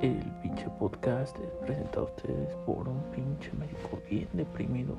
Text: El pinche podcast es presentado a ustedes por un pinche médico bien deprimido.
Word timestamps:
El 0.00 0.20
pinche 0.42 0.68
podcast 0.78 1.34
es 1.38 1.50
presentado 1.64 2.02
a 2.02 2.10
ustedes 2.10 2.54
por 2.66 2.86
un 2.86 3.00
pinche 3.12 3.50
médico 3.58 3.98
bien 4.10 4.28
deprimido. 4.34 4.94